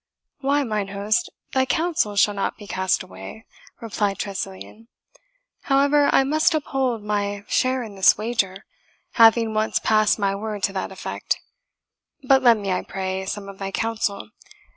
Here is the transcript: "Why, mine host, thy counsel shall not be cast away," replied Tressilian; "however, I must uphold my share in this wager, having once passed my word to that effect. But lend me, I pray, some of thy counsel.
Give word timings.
"Why, 0.39 0.63
mine 0.63 0.87
host, 0.87 1.29
thy 1.53 1.67
counsel 1.67 2.15
shall 2.15 2.33
not 2.33 2.57
be 2.57 2.65
cast 2.65 3.03
away," 3.03 3.45
replied 3.79 4.17
Tressilian; 4.17 4.87
"however, 5.65 6.09
I 6.11 6.23
must 6.23 6.55
uphold 6.55 7.03
my 7.03 7.45
share 7.47 7.83
in 7.83 7.93
this 7.93 8.17
wager, 8.17 8.65
having 9.21 9.53
once 9.53 9.77
passed 9.77 10.17
my 10.17 10.33
word 10.33 10.63
to 10.63 10.73
that 10.73 10.91
effect. 10.91 11.39
But 12.23 12.41
lend 12.41 12.63
me, 12.63 12.71
I 12.71 12.81
pray, 12.81 13.27
some 13.27 13.47
of 13.47 13.59
thy 13.59 13.69
counsel. 13.69 14.31